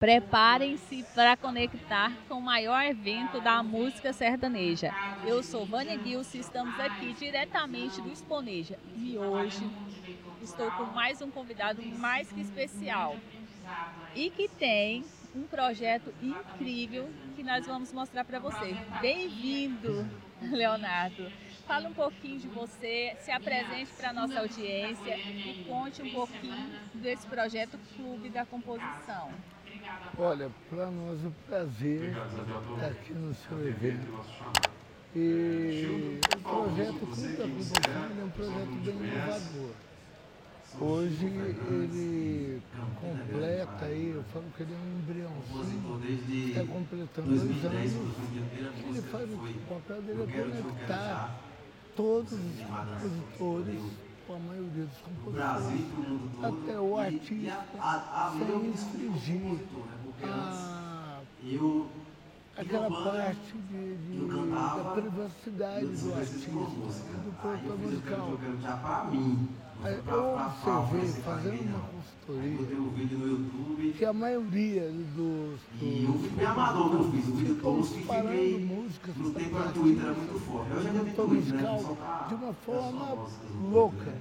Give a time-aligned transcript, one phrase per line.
[0.00, 4.90] Preparem-se para conectar com o maior evento da música sertaneja.
[5.26, 8.78] Eu sou Vânia Gilson e estamos aqui diretamente do Exponeja.
[8.96, 9.60] E hoje
[10.40, 13.14] estou com mais um convidado mais que especial
[14.14, 15.04] e que tem
[15.36, 18.74] um projeto incrível que nós vamos mostrar para você.
[19.02, 20.08] Bem-vindo,
[20.40, 21.30] Leonardo.
[21.66, 26.70] Fala um pouquinho de você, se apresente para a nossa audiência e conte um pouquinho
[26.94, 29.30] desse projeto Clube da Composição.
[30.18, 34.06] Olha, para nós um prazer estar aqui no seu evento.
[35.14, 37.82] E o projeto Clube da Composição
[38.20, 39.70] é um projeto bem inovador.
[40.78, 42.62] Hoje ele
[43.00, 47.92] completa aí, eu falo que ele é um embriãozinho, está completando dois anos.
[48.88, 51.40] Ele faz o papel dele é conectar
[51.96, 57.66] todos os compositores com a maioria dos compositores, até o artista,
[58.38, 59.58] sem infringir.
[60.22, 61.20] a,
[62.56, 68.38] aquela parte de, de, da privacidade do artista, do produtor musical.
[69.82, 75.58] Eu observei, fazendo uma consultoria, que a maioria dos.
[75.80, 78.58] E o vídeo amador que eu fiz, o vídeo todo eu fiquei.
[78.64, 80.70] músicas No tempo o Twitter era muito forte.
[80.70, 81.62] Eu já produtor Twitter, né?
[81.62, 83.26] musical Só de uma pra- forma
[83.70, 84.14] louca.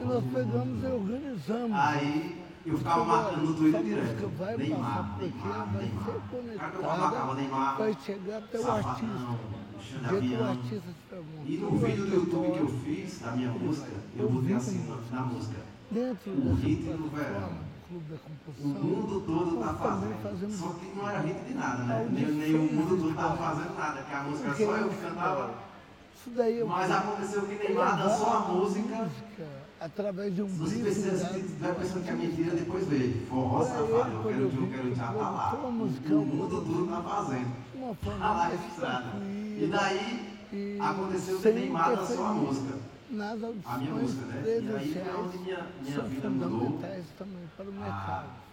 [0.00, 1.78] E nós pegamos e organizamos.
[1.78, 4.28] Aí eu ficava marcando no Twitter direto.
[4.36, 6.04] vai Neymar, Neymar, vai Neymar.
[6.04, 10.16] ser marcava Neymar, vai chegar até o Safadão, artista.
[10.20, 10.94] De O o artista
[11.44, 15.20] E no vídeo do YouTube que eu fiz, da minha música, eu botei assim na,
[15.20, 15.60] música.
[15.90, 17.66] dentro o hit plataforma verão.
[17.88, 20.52] O mundo todo tá também fazendo.
[20.52, 22.08] Só que não era hit de nada, né?
[22.10, 23.36] Nem, nem o mundo todo virtual.
[23.36, 25.65] tava fazendo nada, porque a música só eu cantava.
[26.26, 29.08] Isso daí Mas aconteceu que Neymar dançou a música.
[29.78, 32.36] através de um dado se tiver pelo pensando que é artista.
[32.42, 33.12] mentira, depois vê.
[33.28, 35.54] Forró safado, eu quero que vi quero que tá lá.
[35.54, 37.46] O mundo todo tá fazendo.
[37.46, 39.06] de forma Tá lá mais registrado.
[39.22, 42.74] E daí aconteceu que Neymar dançou a música.
[43.08, 44.42] nas A minha música, né?
[44.44, 46.80] E aí presenciais onde minha, minha vida mudou.
[47.16, 48.45] também para o mercado.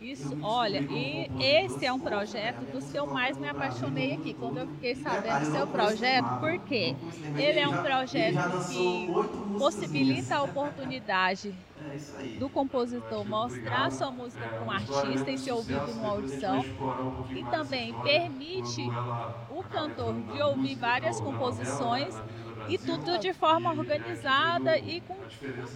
[0.00, 4.58] Isso, olha, e esse é um projeto dos que eu mais me apaixonei aqui, quando
[4.58, 6.98] eu fiquei sabendo do seu projeto, porque
[7.34, 9.16] ele é um projeto que
[9.56, 11.56] possibilita a oportunidade
[12.34, 16.66] do compositor mostrar sua música para um artista e ser ouvido numa audição
[17.32, 18.94] e também permite
[19.48, 22.22] o cantor de ouvir várias composições
[22.68, 25.16] e tudo de forma organizada e com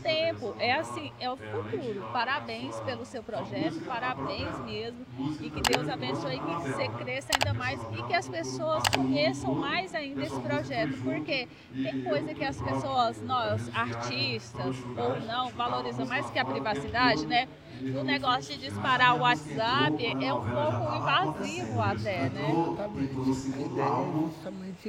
[0.02, 0.54] tempo.
[0.58, 2.08] É assim, é o futuro.
[2.12, 5.06] Parabéns pelo seu projeto, parabéns mesmo.
[5.40, 9.94] E que Deus abençoe que você cresça ainda mais e que as pessoas conheçam mais
[9.94, 10.96] ainda esse projeto.
[11.02, 17.26] Porque tem coisa que as pessoas, nós, artistas ou não, valorizam mais que a privacidade,
[17.26, 17.48] né?
[17.82, 22.50] O negócio de disparar o WhatsApp é um pouco invasivo até, né?
[22.52, 23.30] Exatamente.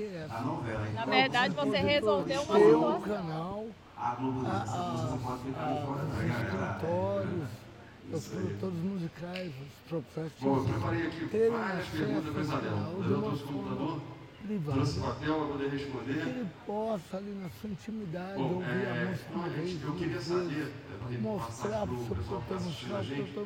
[0.01, 0.27] é.
[0.93, 3.01] Na verdade, você resolveu uma um situação.
[3.01, 3.65] canal,
[4.17, 7.49] a Globo a- a- os escritórios,
[8.13, 9.51] os produtores musicais,
[9.85, 9.89] os
[11.07, 12.27] aqui terem acesso
[12.85, 13.99] ao computador,
[14.41, 14.71] privada.
[14.73, 16.11] trouxe papel para poder que responder.
[16.21, 20.21] ele possa ali na sua intimidade Bom, ouvir a é, música uma vez, eu queria
[20.21, 20.71] saber,
[21.11, 22.65] é, mostrar para o seu que a da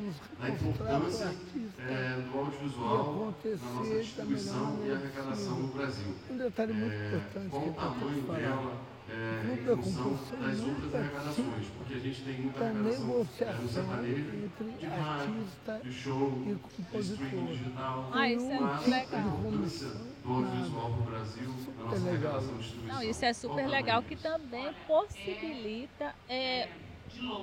[0.62, 1.82] mostrar para o artista.
[1.82, 3.14] é, do audiovisual
[3.62, 6.14] na nossa distribuição e maneira arrecadação no Brasil.
[6.30, 8.38] Um detalhe muito É, importante qual que o é tamanho falar.
[8.38, 13.52] dela é, em função das outras arrecadações, porque a gente tem muita da arrecadação é,
[13.52, 15.46] no sertanejo, entre de rádio,
[15.82, 18.10] de show, e de streaming digital.
[18.12, 19.20] Ah, isso é mas legal.
[19.20, 22.12] a importância do audiovisual para o Brasil, na nossa legal.
[22.12, 22.94] arrecadação e distribuição.
[22.94, 26.68] Não, isso é super legal, que também possibilita é,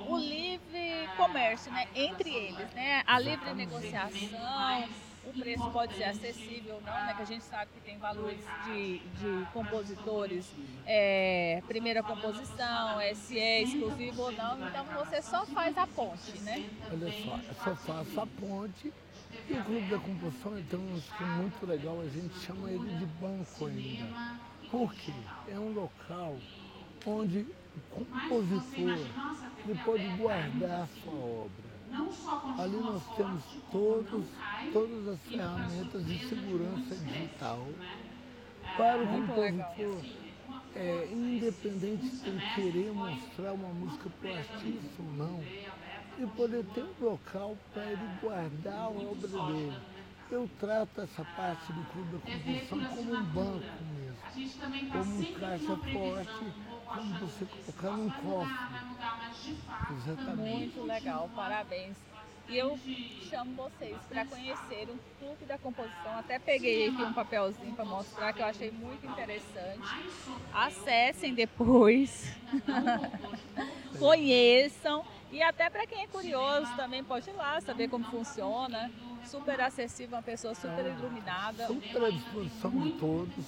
[0.06, 1.88] o livre comércio, né?
[1.94, 3.02] Entre eles, né?
[3.06, 4.88] A livre negociação,
[5.26, 7.14] o preço pode ser acessível ou não, né?
[7.14, 10.46] Que a gente sabe que tem valores de, de compositores,
[10.86, 16.68] é, primeira composição, SE, exclusivo ou não, então você só faz a ponte, né?
[16.90, 18.92] Olha só, eu só faço a ponte
[19.48, 23.06] e o Clube da Composição tem um esquema muito legal, a gente chama ele de
[23.06, 24.40] banco ainda.
[24.70, 25.12] Por quê?
[25.48, 26.36] É um local
[27.06, 27.46] onde
[27.76, 28.98] o compositor
[29.66, 31.63] ele pode guardar a sua obra.
[32.64, 34.24] Ali nós temos todos,
[34.72, 37.68] todas as ferramentas de segurança digital
[38.74, 40.24] para o compositor.
[40.74, 45.44] É, independente de ele querer mostrar uma música para o artista ou não,
[46.18, 49.76] e poder ter um local para ele guardar a obra dele.
[50.30, 55.76] Eu trato essa parte do Clube da Composição como um banco mesmo, como um caixa
[55.76, 56.52] forte,
[56.86, 58.54] como você colocar num cofre.
[59.96, 60.56] Exatamente.
[60.56, 62.13] Muito legal, parabéns.
[62.48, 62.78] E eu
[63.30, 66.18] chamo vocês para conhecer o clube da composição.
[66.18, 69.80] Até peguei aqui um papelzinho para mostrar que eu achei muito interessante.
[70.52, 72.32] Acessem depois,
[73.98, 78.90] conheçam e até para quem é curioso também pode ir lá saber como funciona.
[79.24, 81.66] Super acessível, uma pessoa super iluminada.
[81.66, 83.44] Super à disposição de todos.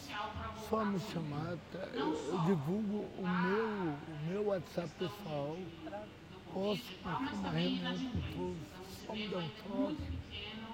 [0.71, 1.59] Só me chamar.
[1.71, 1.87] tá?
[1.93, 5.57] Eu, eu divulgo o meu, o meu WhatsApp pessoal.
[9.31, 10.17] Dar um toque.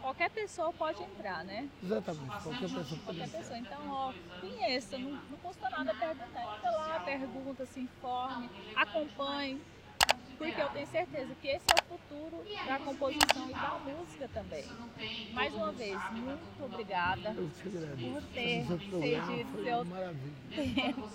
[0.00, 1.68] Qualquer pessoa pode entrar, né?
[1.82, 3.38] Exatamente, qualquer pessoa pode Qualquer entrar.
[3.38, 3.58] pessoa.
[3.58, 6.56] Então, ó, conheça, não, não custa nada perguntar.
[6.56, 9.60] Entra lá, pergunta, se informe, acompanhe.
[10.38, 14.64] Porque eu tenho certeza que esse é o futuro da composição e da música também.
[15.32, 18.12] Mais uma vez, muito obrigada Eu te agradeço.
[18.12, 20.32] por ter cedido seu maravilha.
[20.56, 21.08] tempo.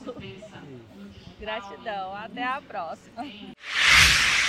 [1.39, 2.15] Gratidão.
[2.15, 3.23] Até a próxima.